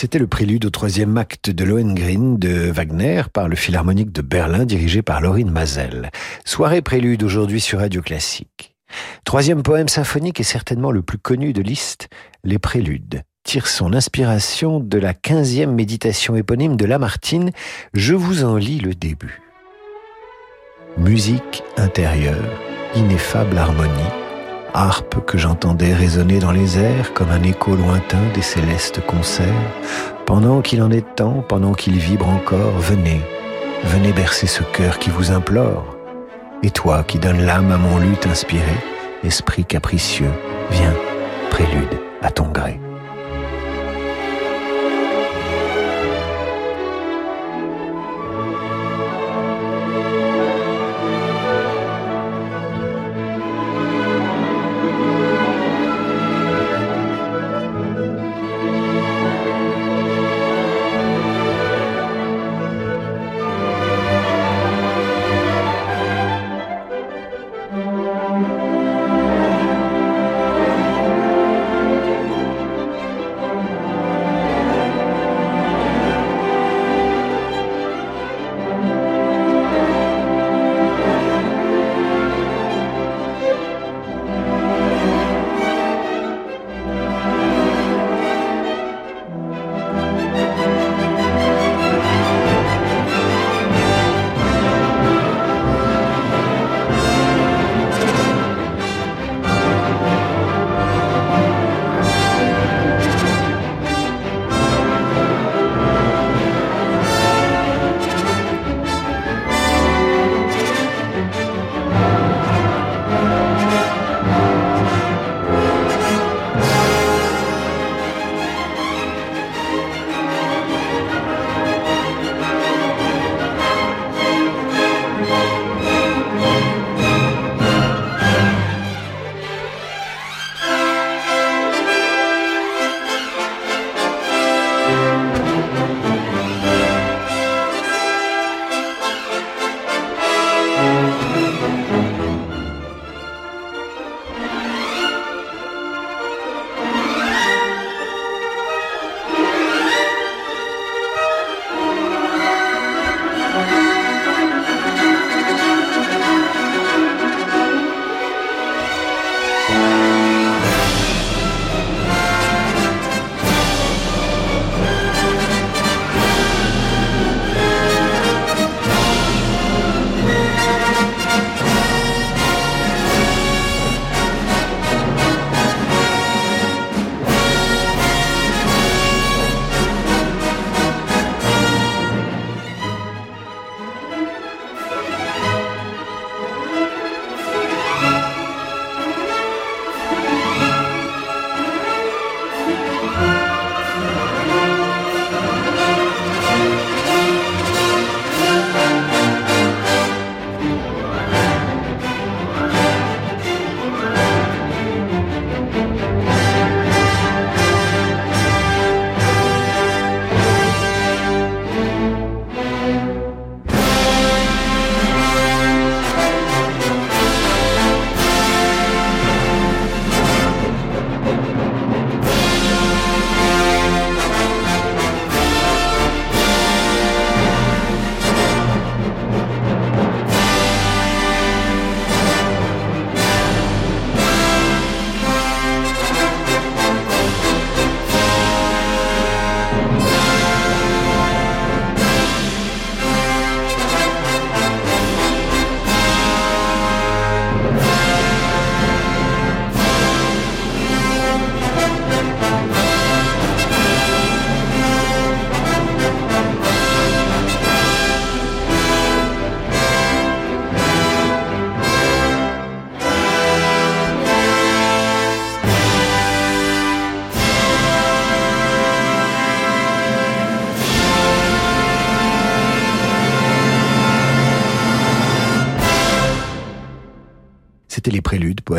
C'était 0.00 0.20
le 0.20 0.28
prélude 0.28 0.64
au 0.64 0.70
troisième 0.70 1.18
acte 1.18 1.50
de 1.50 1.64
Lohengrin 1.64 2.36
de 2.38 2.70
Wagner 2.70 3.24
par 3.32 3.48
le 3.48 3.56
Philharmonique 3.56 4.12
de 4.12 4.22
Berlin 4.22 4.64
dirigé 4.64 5.02
par 5.02 5.20
Laurine 5.20 5.50
Mazel. 5.50 6.12
Soirée 6.44 6.82
prélude 6.82 7.24
aujourd'hui 7.24 7.60
sur 7.60 7.80
Radio 7.80 8.00
Classique. 8.00 8.76
Troisième 9.24 9.64
poème 9.64 9.88
symphonique 9.88 10.38
et 10.38 10.44
certainement 10.44 10.92
le 10.92 11.02
plus 11.02 11.18
connu 11.18 11.52
de 11.52 11.62
Liszt, 11.62 12.08
Les 12.44 12.60
Préludes 12.60 13.24
tire 13.42 13.66
son 13.66 13.92
inspiration 13.92 14.78
de 14.78 14.98
la 14.98 15.14
quinzième 15.14 15.74
méditation 15.74 16.36
éponyme 16.36 16.76
de 16.76 16.84
Lamartine. 16.84 17.50
Je 17.92 18.14
vous 18.14 18.44
en 18.44 18.54
lis 18.54 18.78
le 18.78 18.94
début. 18.94 19.40
Musique 20.96 21.64
intérieure, 21.76 22.52
ineffable 22.94 23.58
harmonie, 23.58 24.12
harpe 24.78 25.24
que 25.26 25.38
j'entendais 25.38 25.92
résonner 25.92 26.38
dans 26.38 26.52
les 26.52 26.78
airs 26.78 27.12
comme 27.12 27.30
un 27.30 27.42
écho 27.42 27.74
lointain 27.74 28.22
des 28.34 28.42
célestes 28.42 29.04
concerts. 29.04 29.46
Pendant 30.24 30.60
qu'il 30.60 30.82
en 30.82 30.90
est 30.90 31.16
temps, 31.16 31.44
pendant 31.48 31.74
qu'il 31.74 31.98
vibre 31.98 32.28
encore, 32.28 32.78
venez, 32.78 33.20
venez 33.84 34.12
bercer 34.12 34.46
ce 34.46 34.62
cœur 34.62 35.00
qui 35.00 35.10
vous 35.10 35.32
implore. 35.32 35.96
Et 36.62 36.70
toi 36.70 37.02
qui 37.02 37.18
donnes 37.18 37.44
l'âme 37.44 37.72
à 37.72 37.76
mon 37.76 37.98
luth 37.98 38.26
inspiré, 38.26 38.76
esprit 39.24 39.64
capricieux, 39.64 40.32
viens, 40.70 40.94
prélude 41.50 41.98
à 42.22 42.30
ton 42.30 42.46
gré. 42.48 42.78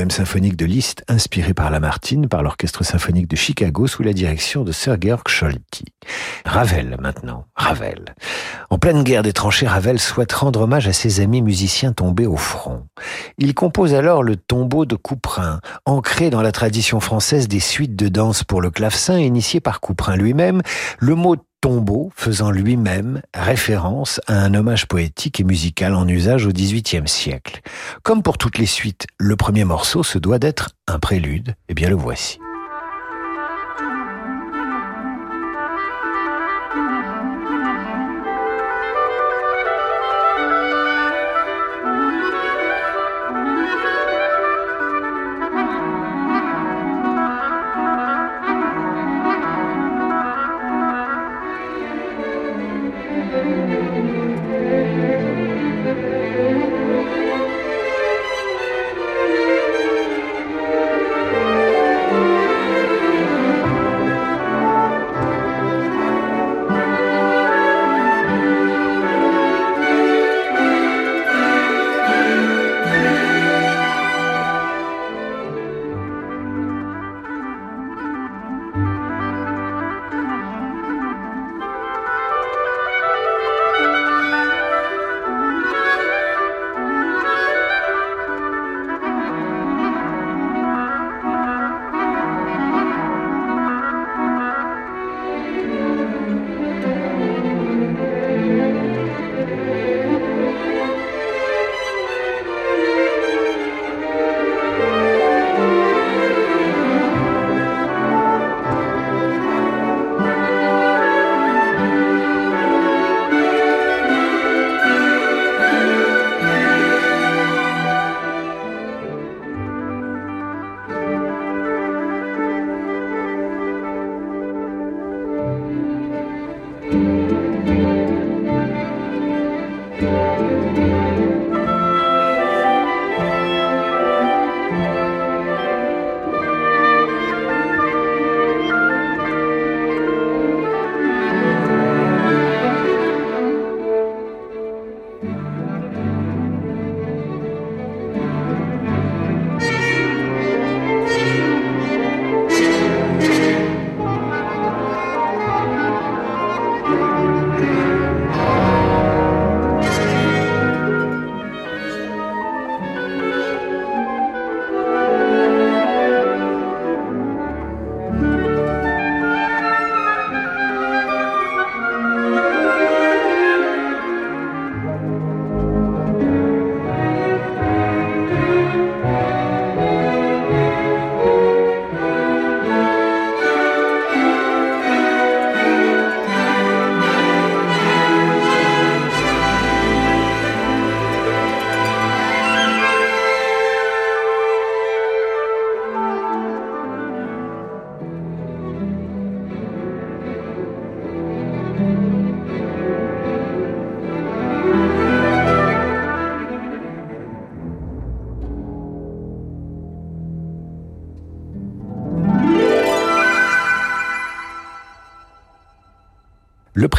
Symphoniques 0.08 0.56
de 0.56 0.66
Liszt 0.66 1.04
inspirés 1.10 1.54
par 1.54 1.70
Lamartine, 1.70 2.30
par 2.30 2.42
l'Orchestre 2.42 2.86
symphonique 2.86 3.28
de 3.28 3.36
Chicago 3.36 3.86
sous 3.86 4.02
la 4.02 4.14
direction 4.14 4.64
de 4.64 4.72
Sir 4.72 4.96
Georg 5.00 5.28
Scholti. 5.28 5.86
Ravel 6.46 6.96
maintenant, 7.02 7.46
Ravel. 7.56 8.16
En 8.70 8.78
pleine 8.78 9.04
guerre 9.04 9.24
des 9.24 9.34
tranchées, 9.34 9.68
Ravel 9.68 10.00
souhaite 10.00 10.32
rendre 10.32 10.62
hommage 10.62 10.88
à 10.88 10.94
ses 10.94 11.20
amis 11.20 11.42
musiciens 11.42 11.92
tombés 11.92 12.28
au 12.28 12.38
front. 12.38 12.88
Il 13.38 13.54
compose 13.54 13.94
alors 13.94 14.24
le 14.24 14.38
tombeau 14.38 14.86
de 14.86 14.96
Couperin, 14.96 15.60
ancré 15.86 16.30
dans 16.30 16.42
la 16.42 16.54
tradition 16.54 17.02
française 17.02 17.50
des 17.50 17.60
suites 17.60 17.98
de 17.98 18.08
danse 18.08 18.46
pour 18.46 18.62
le 18.62 18.72
clavecin 18.72 19.18
initié 19.18 19.60
par 19.60 19.82
Couperin 19.82 20.16
lui-même. 20.16 20.62
Le 21.00 21.16
mot 21.16 21.36
tombeau 21.62 22.12
faisant 22.16 22.52
lui-même 22.52 23.22
référence 23.34 24.22
à 24.28 24.40
un 24.40 24.54
hommage 24.54 24.88
poétique 24.88 25.40
et 25.40 25.44
musical 25.44 25.94
en 25.94 26.08
usage 26.08 26.46
au 26.46 26.52
XVIIIe 26.52 27.08
siècle. 27.08 27.62
Comme 28.04 28.24
pour 28.24 28.38
toutes 28.38 28.58
les 28.58 28.66
suites, 28.66 29.08
le 29.18 29.36
premier 29.36 29.66
morceau 29.66 30.04
se 30.04 30.18
doit 30.18 30.40
d'être 30.40 30.72
un 30.88 31.00
prélude, 31.00 31.50
et 31.50 31.54
eh 31.70 31.74
bien 31.74 31.90
le 31.90 31.96
voici. 31.96 32.40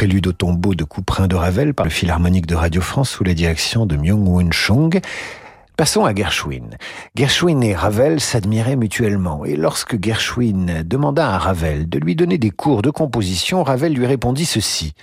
Prélude 0.01 0.25
au 0.25 0.31
tombeau 0.31 0.73
de 0.73 0.83
Couperin 0.83 1.27
de 1.27 1.35
Ravel 1.35 1.75
par 1.75 1.85
le 1.85 1.91
Philharmonique 1.91 2.47
de 2.47 2.55
Radio 2.55 2.81
France 2.81 3.11
sous 3.11 3.23
la 3.23 3.35
direction 3.35 3.85
de 3.85 3.95
Myung-Woon 3.95 4.51
Chung. 4.51 4.99
Passons 5.77 6.05
à 6.05 6.15
Gershwin. 6.15 6.71
Gershwin 7.15 7.61
et 7.61 7.75
Ravel 7.75 8.19
s'admiraient 8.19 8.77
mutuellement, 8.77 9.45
et 9.45 9.55
lorsque 9.55 10.03
Gershwin 10.03 10.81
demanda 10.83 11.29
à 11.29 11.37
Ravel 11.37 11.87
de 11.87 11.99
lui 11.99 12.15
donner 12.15 12.39
des 12.39 12.49
cours 12.49 12.81
de 12.81 12.89
composition, 12.89 13.61
Ravel 13.61 13.93
lui 13.93 14.07
répondit 14.07 14.45
ceci. 14.45 14.95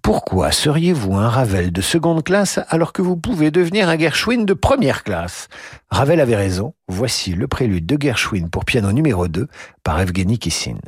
Pourquoi 0.00 0.52
seriez-vous 0.52 1.16
un 1.16 1.28
Ravel 1.28 1.72
de 1.72 1.80
seconde 1.80 2.22
classe 2.22 2.60
alors 2.68 2.92
que 2.92 3.02
vous 3.02 3.16
pouvez 3.16 3.50
devenir 3.50 3.88
un 3.88 3.98
Gershwin 3.98 4.44
de 4.44 4.54
première 4.54 5.02
classe? 5.02 5.48
Ravel 5.90 6.20
avait 6.20 6.36
raison. 6.36 6.72
Voici 6.86 7.32
le 7.32 7.48
prélude 7.48 7.86
de 7.86 8.00
Gershwin 8.00 8.48
pour 8.48 8.64
piano 8.64 8.92
numéro 8.92 9.26
2 9.26 9.48
par 9.82 10.00
Evgeny 10.00 10.38
Kissin. 10.38 10.78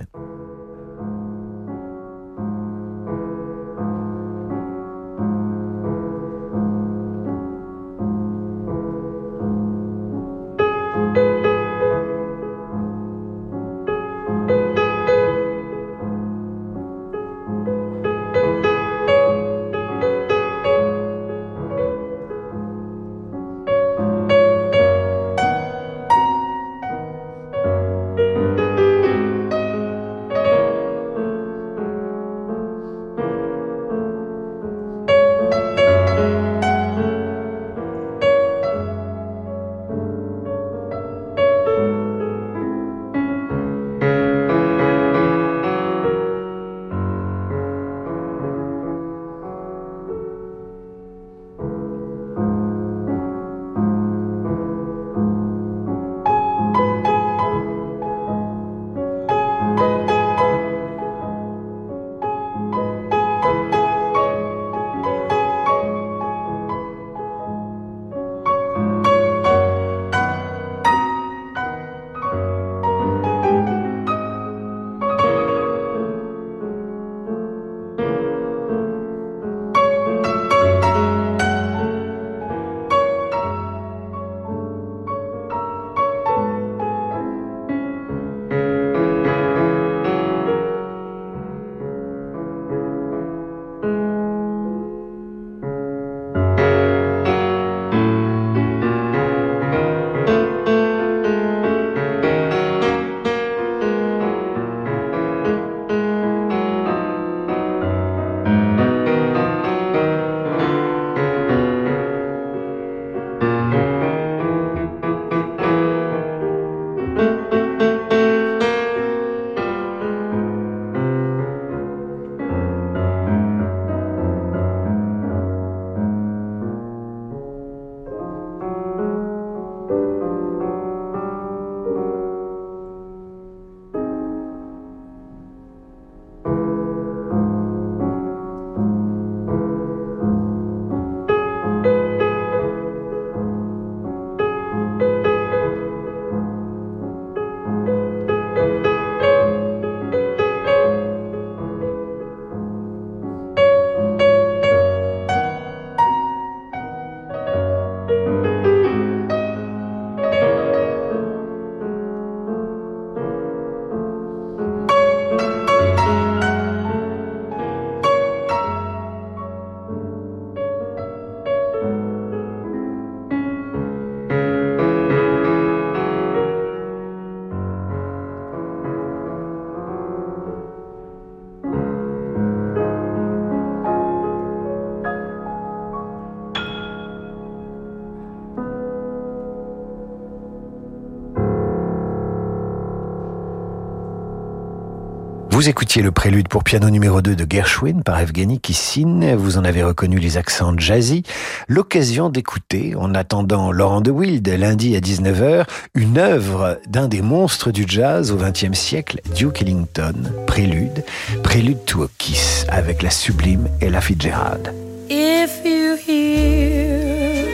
Vous 195.58 195.68
écoutiez 195.68 196.02
le 196.02 196.12
prélude 196.12 196.46
pour 196.46 196.62
piano 196.62 196.88
numéro 196.88 197.20
2 197.20 197.34
de 197.34 197.44
Gershwin 197.44 198.04
par 198.04 198.20
Evgeny 198.20 198.60
Kissin. 198.60 199.34
Vous 199.34 199.58
en 199.58 199.64
avez 199.64 199.82
reconnu 199.82 200.20
les 200.20 200.36
accents 200.36 200.72
jazzy. 200.78 201.24
L'occasion 201.66 202.28
d'écouter, 202.28 202.94
en 202.94 203.12
attendant 203.12 203.72
Laurent 203.72 204.00
de 204.00 204.12
Wild, 204.12 204.48
lundi 204.48 204.94
à 204.94 205.00
19h, 205.00 205.64
une 205.94 206.16
œuvre 206.16 206.78
d'un 206.86 207.08
des 207.08 207.22
monstres 207.22 207.72
du 207.72 207.86
jazz 207.88 208.30
au 208.30 208.36
XXe 208.36 208.78
siècle, 208.78 209.20
Duke 209.34 209.62
Ellington, 209.62 210.14
prélude, 210.46 211.04
prélude 211.42 211.84
to 211.86 212.04
a 212.04 212.08
kiss, 212.18 212.64
avec 212.68 213.02
la 213.02 213.10
sublime 213.10 213.66
Ella 213.80 214.00
Fitzgerald. 214.00 214.72
If 215.10 215.64
you 215.64 215.96
hear 215.96 217.48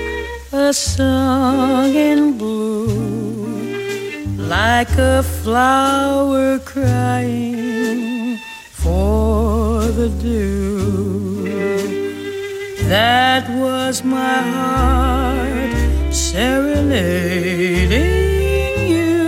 a 0.52 0.74
song 0.74 1.96
in 1.96 2.32
blue, 2.36 2.86
like 4.36 4.90
a 4.98 5.22
flower 5.22 6.58
crying 6.58 7.63
for 8.84 9.86
the 9.86 10.08
dew, 10.20 11.44
that 12.86 13.48
was 13.48 14.04
my 14.04 14.42
heart 14.56 16.12
serenading 16.12 16.92
you, 18.94 19.22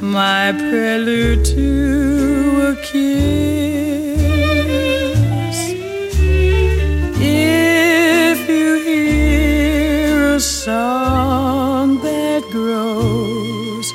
my 0.00 0.52
prelude 0.52 1.44
to 1.44 2.72
a 2.72 2.74
kiss. 2.76 4.18
If 7.20 8.48
you 8.48 8.68
hear 8.88 10.36
a 10.36 10.40
song 10.40 12.00
that 12.00 12.42
grows 12.50 13.92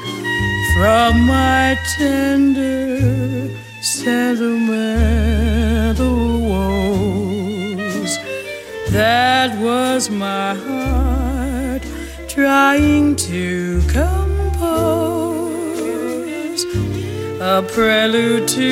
from 0.75 1.25
my 1.25 1.75
tender 1.97 3.22
sentimental 4.03 4.81
woes, 6.49 8.17
that 8.89 9.57
was 9.59 10.09
my 10.09 10.53
heart 10.53 11.81
trying 12.27 13.15
to 13.15 13.81
compose 13.87 14.23
a 17.39 17.63
prelude 17.71 18.45
to 18.49 18.71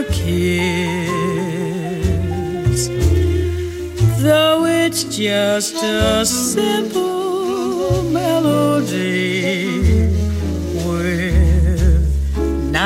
a 0.00 0.04
kiss. 0.12 0.48
Though 4.22 4.64
it's 4.66 5.04
just 5.04 5.76
a 5.84 6.26
simple 6.26 8.02
melody 8.10 9.86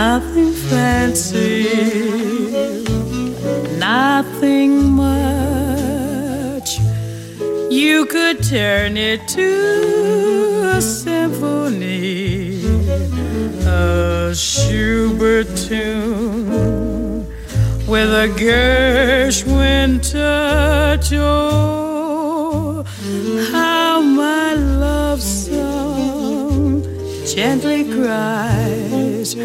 nothing 0.01 0.53
fancy, 0.70 1.68
nothing 3.76 4.72
much, 5.05 6.70
you 7.70 8.07
could 8.07 8.42
turn 8.42 8.96
it 8.96 9.20
to 9.28 10.72
a 10.76 10.80
symphony, 10.80 12.64
a 13.66 14.34
Schubert 14.34 15.48
tune 15.68 17.26
with 17.86 18.11
a 18.24 18.28
Gershwin 18.42 19.90
touch. 20.01 21.12
Oh, 21.12 22.84
how 23.53 24.01
my 24.01 24.55
love 24.55 25.20
song 25.20 26.82
gently 27.26 27.84
cries 27.84 29.36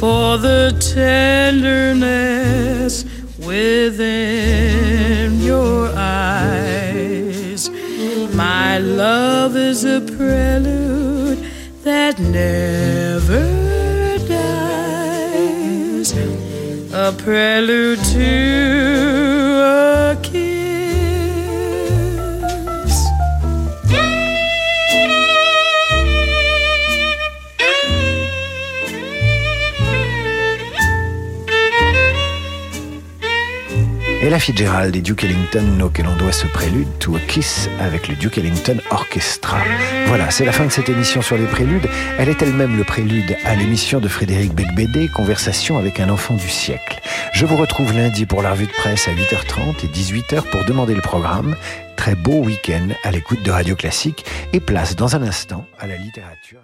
for 0.00 0.38
the 0.38 0.74
tenderness 0.94 3.04
within 3.38 5.38
your 5.40 5.92
eyes. 5.94 7.68
My 8.34 8.78
love 8.78 9.56
is 9.56 9.84
a 9.84 10.00
prelude 10.00 11.44
that 11.82 12.18
never 12.18 13.46
dies 14.26 16.12
a 16.94 17.12
prelude 17.18 17.98
to 17.98 19.19
Fitzgerald 34.40 34.96
et 34.96 35.02
Duke 35.02 35.24
Ellington 35.24 35.80
auquel 35.82 36.06
on 36.06 36.16
doit 36.16 36.32
ce 36.32 36.46
prélude 36.46 36.88
To 36.98 37.14
a 37.14 37.20
Kiss 37.20 37.68
avec 37.78 38.08
le 38.08 38.14
Duke 38.14 38.38
Ellington 38.38 38.78
Orchestra. 38.90 39.58
Voilà, 40.06 40.30
c'est 40.30 40.46
la 40.46 40.52
fin 40.52 40.64
de 40.64 40.70
cette 40.70 40.88
émission 40.88 41.20
sur 41.20 41.36
les 41.36 41.44
préludes. 41.44 41.86
Elle 42.18 42.30
est 42.30 42.40
elle-même 42.40 42.76
le 42.76 42.84
prélude 42.84 43.36
à 43.44 43.54
l'émission 43.54 44.00
de 44.00 44.08
Frédéric 44.08 44.54
Becbédé, 44.54 45.08
Conversation 45.08 45.76
avec 45.76 46.00
un 46.00 46.08
enfant 46.08 46.34
du 46.34 46.48
siècle. 46.48 47.00
Je 47.34 47.44
vous 47.44 47.56
retrouve 47.56 47.92
lundi 47.92 48.24
pour 48.24 48.40
la 48.40 48.52
revue 48.52 48.66
de 48.66 48.72
presse 48.72 49.08
à 49.08 49.12
8h30 49.12 49.84
et 49.84 49.88
18h 49.88 50.48
pour 50.50 50.64
demander 50.64 50.94
le 50.94 51.02
programme. 51.02 51.54
Très 51.96 52.14
beau 52.14 52.42
week-end 52.42 52.88
à 53.04 53.10
l'écoute 53.10 53.42
de 53.42 53.50
Radio 53.50 53.76
Classique 53.76 54.24
et 54.54 54.60
place 54.60 54.96
dans 54.96 55.16
un 55.16 55.22
instant 55.22 55.66
à 55.78 55.86
la 55.86 55.96
littérature. 55.96 56.60